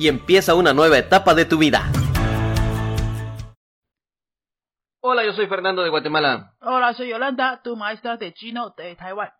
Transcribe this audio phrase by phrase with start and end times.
[0.00, 1.92] y empieza una nueva etapa de tu vida.
[5.00, 6.54] Hola, yo soy Fernando de Guatemala.
[6.62, 9.30] Hola, soy Yolanda, tu maestra de chino de Taiwán.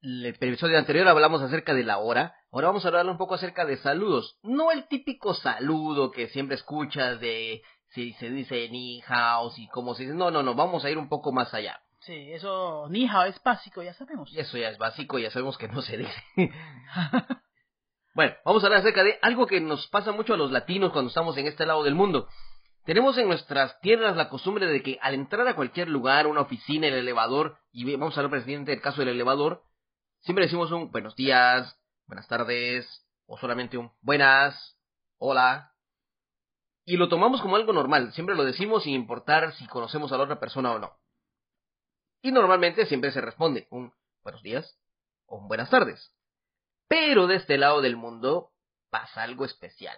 [0.00, 2.36] El episodio anterior hablamos acerca de la hora.
[2.50, 4.38] Ahora vamos a hablar un poco acerca de saludos.
[4.42, 7.60] No el típico saludo que siempre escuchas de
[7.90, 10.14] si se dice ni hao, y cómo se dice.
[10.14, 11.82] No, no, no, vamos a ir un poco más allá.
[12.00, 14.32] Sí, eso ni hao es básico, ya sabemos.
[14.34, 16.24] Eso ya es básico, ya sabemos que no se dice.
[18.18, 21.06] Bueno, vamos a hablar acerca de algo que nos pasa mucho a los latinos cuando
[21.06, 22.26] estamos en este lado del mundo.
[22.84, 26.88] Tenemos en nuestras tierras la costumbre de que al entrar a cualquier lugar, una oficina,
[26.88, 29.62] el elevador, y vamos a hablar presidente del caso del elevador,
[30.22, 34.76] siempre decimos un buenos días, buenas tardes, o solamente un buenas,
[35.18, 35.74] hola.
[36.84, 40.24] Y lo tomamos como algo normal, siempre lo decimos sin importar si conocemos a la
[40.24, 40.98] otra persona o no.
[42.22, 43.92] Y normalmente siempre se responde un
[44.24, 44.76] buenos días
[45.26, 46.17] o un buenas tardes.
[46.88, 48.50] Pero de este lado del mundo
[48.90, 49.96] pasa algo especial.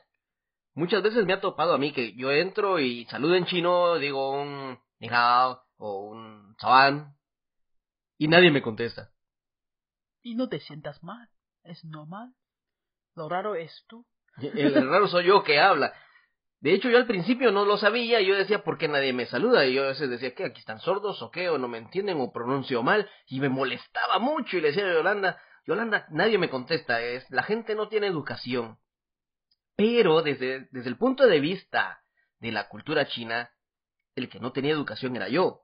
[0.74, 4.30] Muchas veces me ha topado a mí que yo entro y saludo en chino, digo
[4.30, 7.16] un ni hao o un chawan
[8.18, 9.10] y nadie me contesta.
[10.22, 11.28] Y no te sientas mal,
[11.64, 12.34] es normal.
[13.16, 14.06] Lo raro es tú.
[14.36, 15.94] El raro soy yo que habla.
[16.60, 19.24] De hecho, yo al principio no lo sabía, y yo decía, ¿por qué nadie me
[19.24, 19.64] saluda?
[19.64, 20.44] Y yo a veces decía, ¿qué?
[20.44, 21.48] ¿Aquí están sordos o qué?
[21.48, 22.20] ¿O no me entienden?
[22.20, 23.08] ¿O pronuncio mal?
[23.26, 27.42] Y me molestaba mucho, y le decía a Yolanda, Yolanda, nadie me contesta, es la
[27.42, 28.78] gente no tiene educación.
[29.76, 32.02] Pero desde, desde el punto de vista
[32.38, 33.50] de la cultura china,
[34.14, 35.62] el que no tenía educación era yo.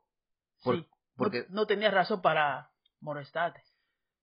[0.63, 0.87] sí,
[1.17, 2.71] porque no, tenía razón para
[3.01, 3.63] molestarte.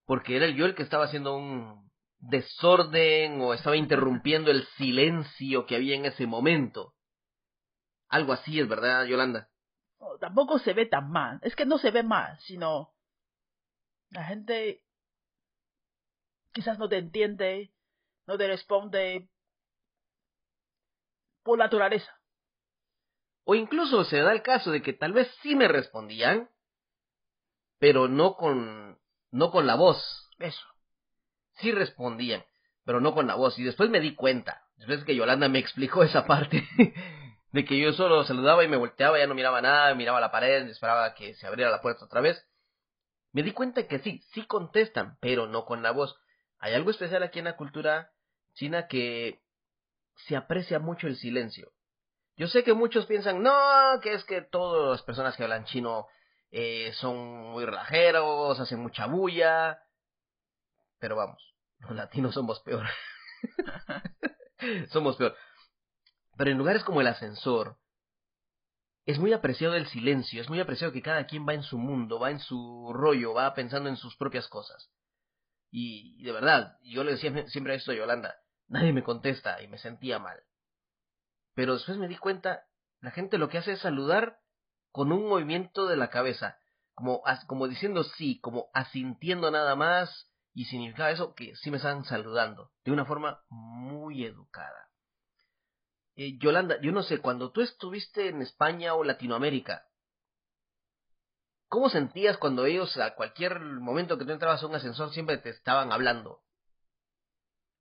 [0.05, 5.75] Porque era yo el que estaba haciendo un desorden o estaba interrumpiendo el silencio que
[5.75, 6.93] había en ese momento.
[8.09, 9.49] Algo así es, ¿verdad, Yolanda?
[10.19, 11.39] tampoco se ve tan mal.
[11.43, 12.93] Es que no se ve mal, sino
[14.09, 14.83] la gente
[16.53, 17.71] quizás no te entiende,
[18.25, 19.27] no te responde
[21.43, 22.11] por naturaleza.
[23.43, 26.49] O incluso se da el caso de que tal vez sí me respondían,
[27.79, 28.97] pero no con
[29.31, 30.29] no con la voz.
[30.39, 30.65] Eso.
[31.55, 32.45] Sí respondían,
[32.85, 33.59] pero no con la voz.
[33.59, 36.65] Y después me di cuenta, después que Yolanda me explicó esa parte,
[37.51, 40.67] de que yo solo saludaba y me volteaba, ya no miraba nada, miraba la pared,
[40.67, 42.47] esperaba que se abriera la puerta otra vez.
[43.33, 46.15] Me di cuenta que sí, sí contestan, pero no con la voz.
[46.63, 48.13] Hay algo especial aquí en la cultura
[48.53, 49.41] china que
[50.15, 51.73] se aprecia mucho el silencio.
[52.37, 56.07] Yo sé que muchos piensan, no, que es que todas las personas que hablan chino
[56.51, 57.17] eh, son
[57.51, 59.83] muy relajeros, hacen mucha bulla.
[60.99, 62.87] Pero vamos, los latinos somos peor.
[64.89, 65.35] somos peor.
[66.37, 67.77] Pero en lugares como el ascensor,
[69.05, 72.21] es muy apreciado el silencio, es muy apreciado que cada quien va en su mundo,
[72.21, 74.89] va en su rollo, va pensando en sus propias cosas.
[75.75, 78.35] Y, de verdad, yo le decía siempre esto a Yolanda,
[78.67, 80.39] nadie me contesta y me sentía mal.
[81.55, 82.67] Pero después me di cuenta,
[83.01, 84.37] la gente lo que hace es saludar
[84.91, 86.59] con un movimiento de la cabeza,
[86.93, 92.05] como, como diciendo sí, como asintiendo nada más, y significaba eso que sí me están
[92.05, 94.91] saludando, de una forma muy educada.
[96.15, 99.87] Eh, Yolanda, yo no sé, cuando tú estuviste en España o Latinoamérica,
[101.73, 105.49] ¿Cómo sentías cuando ellos a cualquier momento que tú entrabas a un ascensor siempre te
[105.49, 106.43] estaban hablando?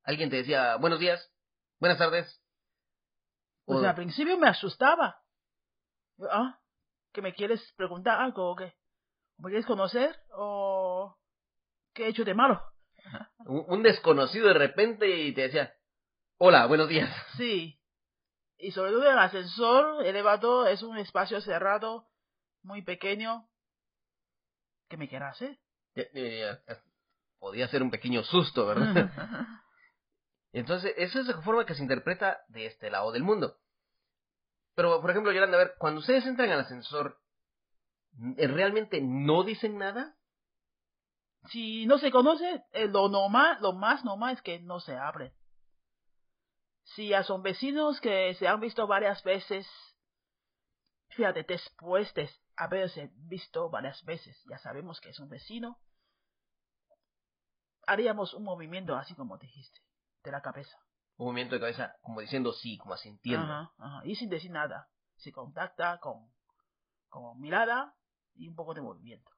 [0.03, 1.31] Alguien te decía buenos días,
[1.79, 2.43] buenas tardes.
[3.67, 5.21] Pues al principio me asustaba.
[6.31, 6.59] Ah,
[7.13, 8.73] ¿que me quieres preguntar algo o qué?
[9.37, 11.19] ¿Me quieres conocer o
[11.93, 12.63] qué he hecho de malo?
[13.45, 15.75] un desconocido de repente y te decía
[16.39, 17.15] hola, buenos días.
[17.37, 17.79] Sí.
[18.57, 22.09] Y sobre todo el ascensor elevado es un espacio cerrado,
[22.63, 23.51] muy pequeño,
[24.93, 25.59] ¿Qué me quieras hacer?
[27.39, 29.11] podía ser un pequeño susto, ¿verdad?
[30.53, 33.57] Entonces, esa es la forma que se interpreta de este lado del mundo.
[34.75, 37.19] Pero, por ejemplo, Yolanda, a ver, cuando ustedes entran al ascensor,
[38.37, 40.15] ¿eh, ¿realmente no dicen nada?
[41.49, 45.33] Si no se conoce, eh, lo normal, lo más normal es que no se abren.
[46.85, 49.67] Si ya son vecinos que se han visto varias veces,
[51.15, 55.79] fíjate, después de haberse visto varias veces, ya sabemos que es un vecino,
[57.87, 59.81] haríamos un movimiento así como dijiste,
[60.23, 60.77] de la cabeza.
[61.17, 63.45] un movimiento de cabeza como diciendo sí, como asintiendo.
[63.45, 64.01] Ajá, ajá.
[64.05, 64.89] Y sin decir nada.
[65.17, 66.33] Se contacta con,
[67.09, 67.95] con mirada
[68.35, 69.31] y un poco de movimiento.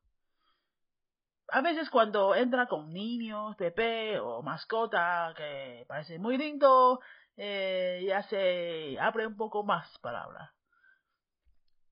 [1.49, 7.01] A veces cuando entra con niños, bebé o mascota que parece muy lindo,
[7.37, 10.54] eh, ya se abre un poco más para hablar.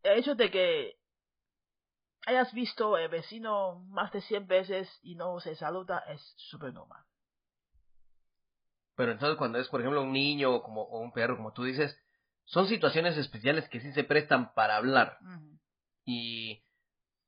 [0.03, 0.97] El hecho de que
[2.27, 7.05] hayas visto el vecino más de 100 veces y no se saluda es súper normal.
[8.95, 11.65] Pero entonces cuando es, por ejemplo, un niño o, como, o un perro, como tú
[11.65, 11.99] dices,
[12.45, 15.19] son situaciones especiales que sí se prestan para hablar.
[16.05, 16.63] Y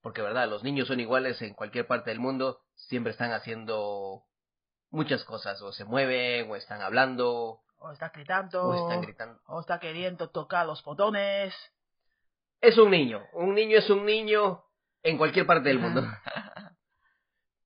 [0.03, 0.49] porque, ¿verdad?
[0.49, 4.25] Los niños son iguales en cualquier parte del mundo, siempre están haciendo
[4.91, 9.41] muchas cosas, o se mueven, o están hablando, O está gritando, o están gritando.
[9.47, 11.55] o está queriendo tocar los botones.
[12.65, 14.65] Es un niño, un niño es un niño
[15.03, 16.03] en cualquier parte del mundo.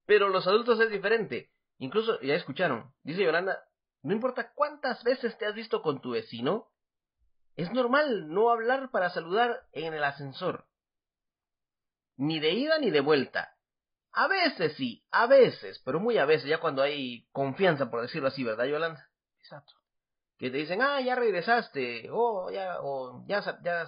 [0.07, 1.53] Pero los adultos es diferente.
[1.79, 3.63] Incluso, ya escucharon, dice Yolanda,
[4.03, 6.73] no importa cuántas veces te has visto con tu vecino,
[7.55, 10.67] es normal no hablar para saludar en el ascensor.
[12.17, 13.55] Ni de ida ni de vuelta.
[14.11, 18.27] A veces sí, a veces, pero muy a veces, ya cuando hay confianza, por decirlo
[18.29, 19.09] así, ¿verdad, Yolanda?
[19.39, 19.75] Exacto.
[20.39, 23.87] Que te dicen, ah, ya regresaste, o ya, o ya, sa- ya,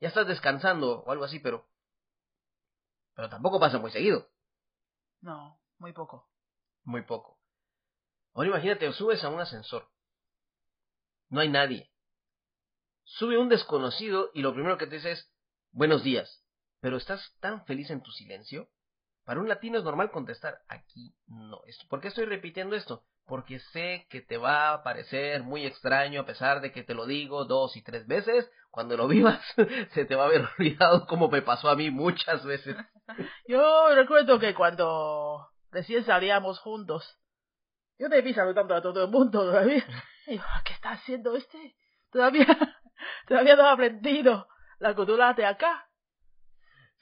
[0.00, 1.68] ya estás descansando, o algo así, pero,
[3.14, 4.28] pero tampoco pasa muy seguido.
[5.20, 6.28] No, muy poco.
[6.82, 7.40] Muy poco.
[8.34, 9.88] Ahora imagínate, subes a un ascensor.
[11.28, 11.90] No hay nadie.
[13.04, 15.32] Sube un desconocido y lo primero que te dice es
[15.72, 16.44] buenos días.
[16.80, 18.68] Pero estás tan feliz en tu silencio.
[19.24, 21.64] Para un latino es normal contestar aquí no.
[21.66, 23.06] Esto- ¿Por qué estoy repitiendo esto?
[23.26, 27.06] Porque sé que te va a parecer muy extraño a pesar de que te lo
[27.06, 28.50] digo dos y tres veces.
[28.70, 29.40] Cuando lo vivas
[29.92, 32.76] se te va a haber olvidado como me pasó a mí muchas veces.
[33.48, 37.18] Yo recuerdo que cuando recién salíamos juntos,
[37.98, 39.84] yo te vi saludando a todo el mundo todavía.
[40.26, 41.76] Y yo, ¿qué está haciendo este?
[42.10, 42.46] Todavía,
[43.28, 44.48] todavía no ha aprendido
[44.78, 45.86] la cultura de acá.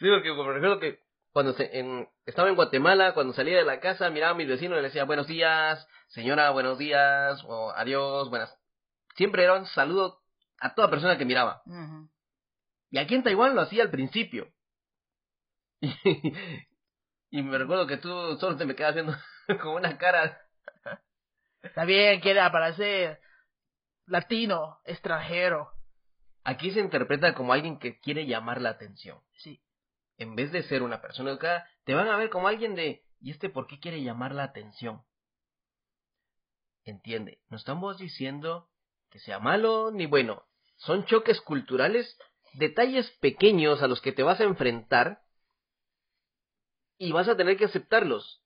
[0.01, 0.99] Sí, porque me recuerdo que
[1.33, 4.75] cuando se- en- estaba en Guatemala, cuando salía de la casa, miraba a mis vecinos
[4.79, 8.55] y le decía buenos días, señora, buenos días, o adiós, buenas.
[9.17, 10.21] Siempre era un saludo
[10.59, 11.63] a toda persona que miraba.
[12.91, 14.53] Y aquí en Taiwán lo hacía al principio.
[15.81, 15.89] Y,
[17.31, 18.09] y me recuerdo que tú
[18.39, 19.15] solo te me quedas viendo
[19.63, 20.39] con una cara.
[21.75, 23.21] También quiere aparecer
[24.07, 25.71] latino, extranjero.
[26.45, 29.21] Aquí se interpreta como alguien que quiere llamar la atención.
[29.37, 29.62] Sí.
[30.23, 33.33] En vez de ser una persona educada, te van a ver como alguien de ¿y
[33.33, 35.03] este por qué quiere llamar la atención?
[36.85, 38.71] Entiende, no estamos diciendo
[39.11, 40.45] que sea malo ni bueno.
[40.77, 42.17] Son choques culturales,
[42.53, 45.23] detalles pequeños a los que te vas a enfrentar
[46.99, 48.45] y vas a tener que aceptarlos.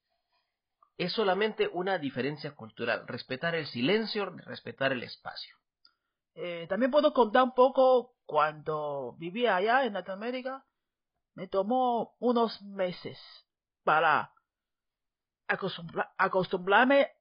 [0.96, 5.54] Es solamente una diferencia cultural, respetar el silencio, respetar el espacio.
[6.36, 10.64] Eh, también puedo contar un poco cuando vivía allá en Latinoamérica.
[11.36, 13.18] Me tomó unos meses
[13.84, 14.32] para
[15.46, 17.12] acostumbra- acostumbrarme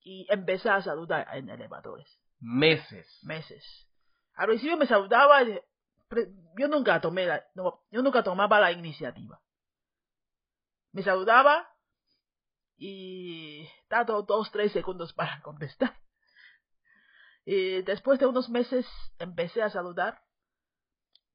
[0.00, 2.18] y empezar a saludar en elevadores.
[2.40, 3.06] Meses.
[3.22, 3.64] Meses.
[4.34, 9.40] Al principio me saludaba, yo nunca tomé la, no, yo nunca tomaba la iniciativa.
[10.90, 11.68] Me saludaba
[12.76, 15.96] y dado dos, tres segundos para contestar.
[17.44, 18.84] Y después de unos meses
[19.20, 20.22] empecé a saludar,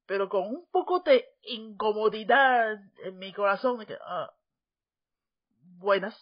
[0.08, 3.78] pero con un poco de incomodidad en mi corazón.
[3.78, 4.30] de que, ah,
[5.76, 6.16] buenas.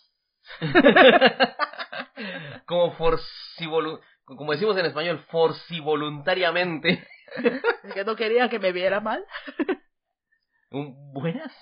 [2.66, 7.06] como forcivolu como decimos en español, forcivoluntariamente.
[7.84, 9.24] Es que no quería que me viera mal.
[10.70, 11.52] Un- ¿Buenas?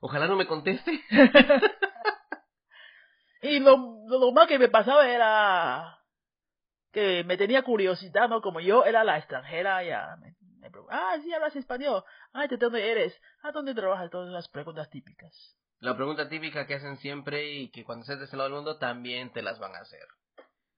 [0.00, 1.00] Ojalá no me conteste.
[3.44, 5.98] Y lo, lo, lo más que me pasaba era
[6.92, 8.40] que me tenía curiosidad, ¿no?
[8.40, 10.34] Como yo era la extranjera, ya me,
[10.90, 12.04] ah, sí, hablas español.
[12.32, 13.18] Ay, ¿de dónde eres?
[13.42, 14.10] ¿A dónde trabajas?
[14.10, 15.56] Todas las preguntas típicas.
[15.80, 18.78] La pregunta típica que hacen siempre y que cuando estés de este lado del mundo
[18.78, 20.06] también te las van a hacer.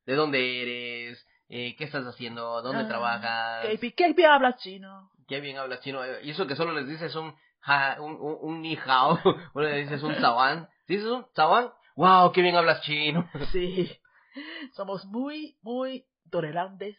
[0.06, 1.26] ¿De dónde eres?
[1.48, 2.62] Eh, ¿Qué estás haciendo?
[2.62, 3.66] ¿Dónde Ah, trabajas?
[3.78, 5.10] ¿Qué, qué bien hablas chino?
[5.28, 6.00] Qué bien hablas chino.
[6.22, 9.18] Y eso que solo les dices un, ja, un, un, un ni hao.
[9.54, 10.68] Uno le dices un zawan.
[10.86, 11.70] ¿Dices un zawan?
[11.96, 12.32] ¡Wow!
[12.32, 13.28] ¡Qué bien hablas chino!
[13.52, 13.90] Sí.
[14.74, 16.96] Somos muy, muy tolerantes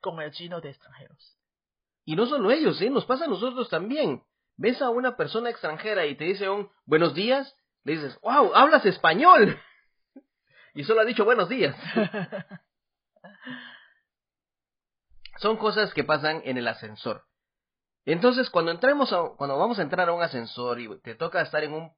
[0.00, 1.38] con el chino de extranjeros.
[2.04, 2.90] Y no solo ellos, ¿eh?
[2.90, 4.22] Nos pasa a nosotros también.
[4.56, 8.84] Ves a una persona extranjera y te dice un buenos días, le dices, wow, hablas
[8.86, 9.58] español.
[10.74, 11.76] Y solo ha dicho buenos días.
[15.36, 17.26] Son cosas que pasan en el ascensor.
[18.06, 21.62] Entonces, cuando entremos a, cuando vamos a entrar a un ascensor y te toca estar
[21.62, 21.92] en un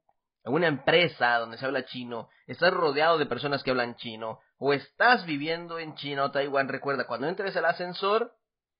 [0.44, 4.72] en una empresa donde se habla chino, estás rodeado de personas que hablan chino, o
[4.72, 8.34] estás viviendo en China o Taiwán, recuerda, cuando entres al ascensor,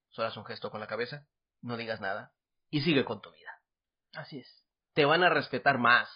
[0.09, 1.27] solo haz un gesto con la cabeza,
[1.61, 2.33] no digas nada,
[2.71, 3.61] y sigue con tu vida.
[4.15, 4.67] Así es.
[4.95, 6.09] Te van a respetar más.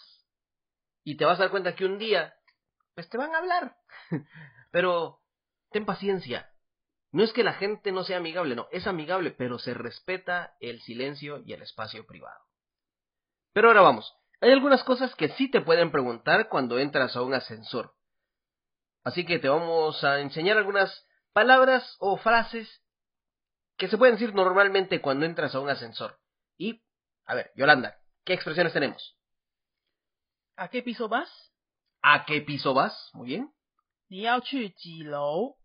[1.04, 2.34] Y te vas a dar cuenta que un día,
[2.94, 3.76] pues te van a hablar.
[4.70, 5.20] pero
[5.70, 6.50] ten paciencia.
[7.12, 10.80] No es que la gente no sea amigable, no, es amigable, pero se respeta el
[10.80, 12.40] silencio y el espacio privado.
[13.52, 17.34] Pero ahora vamos, hay algunas cosas que sí te pueden preguntar cuando entras a un
[17.34, 17.97] ascensor.
[19.08, 22.68] Así que te vamos a enseñar algunas palabras o frases
[23.78, 26.20] que se pueden decir normalmente cuando entras a un ascensor.
[26.58, 26.82] Y,
[27.24, 27.96] a ver, Yolanda,
[28.26, 29.16] ¿qué expresiones tenemos?
[30.56, 31.30] ¿A qué piso vas?
[32.02, 33.08] ¿A qué piso vas?
[33.14, 33.50] Muy bien.
[34.10, 35.56] Ni chi lou.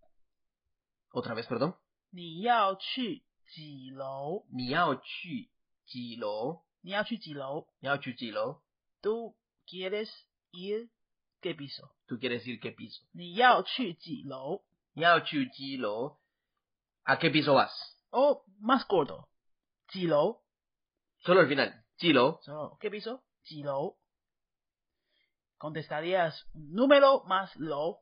[1.11, 1.75] Otra vez, perdón.
[2.13, 2.45] Ni
[2.79, 4.45] chi ji lou.
[4.51, 5.51] Ni yao chi
[5.85, 6.63] ji lou.
[6.81, 6.93] Ni
[9.01, 10.09] ¿Tú quieres
[10.53, 10.92] ir
[11.43, 11.93] ¿Qué piso?
[12.07, 13.03] Tú quieres decir qué piso.
[13.13, 14.63] Ni yao chu ji lou.
[14.95, 16.17] Yao chu ji lou.
[17.03, 17.73] ¿A qué piso vas?
[18.11, 19.27] Oh, más corto.
[19.91, 20.39] Ji lou.
[21.17, 21.85] Solo al final.
[21.97, 22.39] Ji lou.
[22.43, 22.77] Solo.
[22.79, 23.25] ¿Qué piso?
[23.43, 23.97] Ji lou.
[25.57, 27.99] Contestarías un número más low.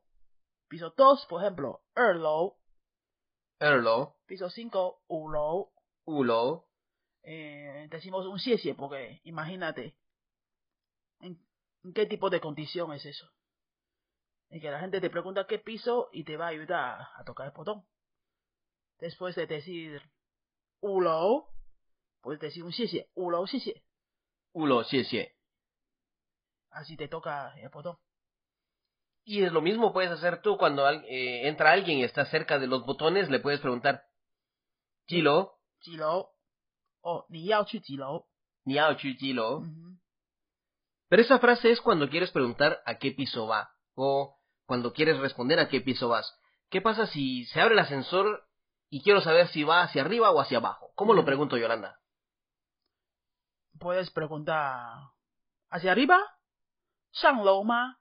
[0.68, 2.58] Piso 2, por ejemplo, er low.
[3.60, 4.16] Er low.
[4.28, 5.72] Piso 5, u low.
[6.06, 6.68] U low.
[7.24, 9.96] Eh, decimos un 7 porque imagínate.
[11.96, 13.30] ¿Qué tipo de condición es eso?
[14.50, 17.48] En que la gente te pregunta qué piso y te va a ayudar a tocar
[17.48, 17.86] el botón.
[19.00, 20.02] Después de decir
[20.82, 21.48] ulo,
[22.22, 23.84] puedes decir un xie ulo xie
[24.54, 24.84] Ulo
[26.72, 27.98] Así te toca el botón.
[29.24, 32.68] Y es lo mismo puedes hacer tú cuando eh, entra alguien y está cerca de
[32.68, 34.04] los botones, le puedes preguntar
[35.08, 35.60] Jilo.
[35.80, 36.32] Jilo.
[37.02, 38.28] O ni yao chu jilo.
[38.66, 39.64] Ni yao chu jilo.
[41.12, 45.60] Pero esa frase es cuando quieres preguntar a qué piso va o cuando quieres responder
[45.60, 46.40] a qué piso vas.
[46.70, 48.48] ¿Qué pasa si se abre el ascensor
[48.90, 50.94] y quiero saber si va hacia arriba o hacia abajo?
[50.96, 51.26] ¿Cómo lo mm.
[51.26, 52.00] pregunto, Yolanda?
[53.78, 55.10] Puedes preguntar
[55.70, 56.18] hacia arriba,
[57.12, 58.00] Shang Loma,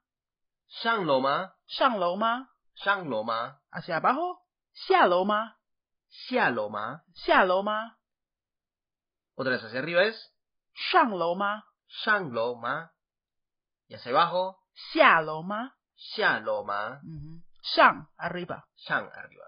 [0.81, 4.41] Shang Loma, Shang Loma, Shang Loma, hacia abajo,
[4.87, 5.59] Xia Loma,
[6.07, 7.99] Xia Loma, Xia Loma.
[9.35, 10.33] Otra vez hacia arriba es
[10.93, 11.65] Shang Loma,
[12.05, 12.93] Shang Loma,
[13.91, 14.57] y hacia abajo.
[14.73, 15.75] Xiao ma.
[15.97, 17.01] Xiao ma.
[18.17, 18.65] Arriba.
[18.77, 19.45] Shang arriba.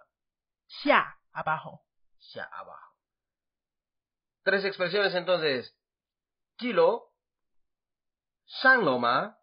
[0.67, 1.85] Xia abajo.
[2.19, 2.97] Xia abajo.
[4.43, 5.73] Tres expresiones entonces.
[6.57, 7.13] Kilo.
[8.61, 9.37] Shang lo ma.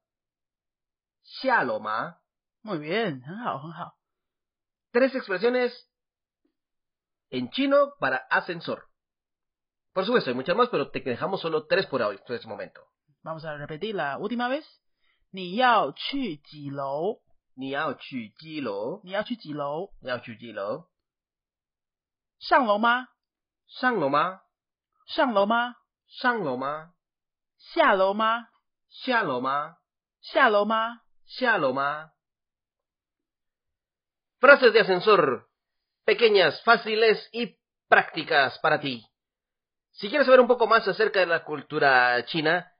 [1.22, 2.20] Xia lo ma.
[2.62, 3.24] Muy bien,
[4.90, 5.90] Tres expresiones
[7.30, 8.90] en chino para ascensor.
[9.94, 12.86] Por supuesto, hay muchas más, pero te dejamos solo tres por hoy, por este momento.
[13.22, 14.66] Vamos a repetir la última vez.
[15.31, 17.21] 你要去几楼
[17.55, 19.01] 你要去几楼？
[19.03, 20.85] 你要去几楼你要去几楼？
[22.39, 23.07] 上楼吗
[23.67, 24.41] 上楼吗？
[25.07, 25.75] 上楼吗
[26.07, 26.93] 上楼吗？
[27.57, 28.47] 下楼吗
[28.89, 29.77] 下楼吗？
[30.21, 32.11] 下楼吗下楼吗？
[34.39, 35.47] Frases de ascensor.
[36.05, 37.57] Pequeñas, fáciles y
[37.87, 39.03] prácticas para ti.
[39.91, 42.71] Si quieres saber un poco más acerca de la cultura china,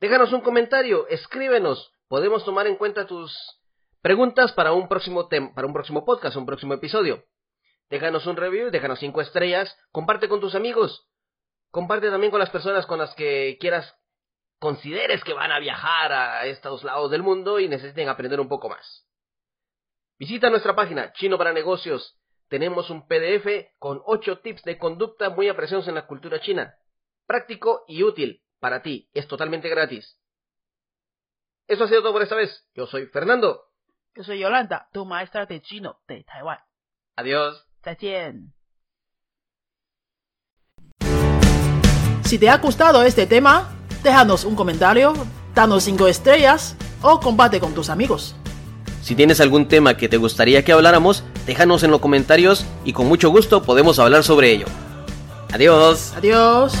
[0.00, 1.92] déjanos un comentario, escríbenos.
[2.08, 3.34] Podemos tomar en cuenta tus
[4.00, 7.24] preguntas para un próximo para un próximo podcast, un próximo episodio.
[7.90, 11.08] Déjanos un review, déjanos cinco estrellas, comparte con tus amigos,
[11.70, 13.94] comparte también con las personas con las que quieras
[14.58, 18.68] consideres que van a viajar a estos lados del mundo y necesiten aprender un poco
[18.68, 19.06] más.
[20.18, 22.18] Visita nuestra página Chino para Negocios.
[22.48, 26.74] Tenemos un PDF con 8 tips de conducta muy apreciados en la cultura china.
[27.26, 29.08] Práctico y útil para ti.
[29.14, 30.18] Es totalmente gratis.
[31.68, 32.66] Eso ha sido todo por esta vez.
[32.74, 33.60] Yo soy Fernando.
[34.16, 36.58] Yo soy Yolanda, tu maestra de chino de Taiwán.
[37.14, 37.64] Adiós.
[37.80, 38.52] 再见。
[42.24, 43.70] Si te ha gustado este tema,
[44.02, 45.14] déjanos un comentario,
[45.54, 48.34] danos 5 estrellas o comparte con tus amigos.
[49.00, 53.06] Si tienes algún tema que te gustaría que habláramos, déjanos en los comentarios y con
[53.06, 54.66] mucho gusto podemos hablar sobre ello.
[55.52, 56.14] Adiós.
[56.16, 56.72] Adiós.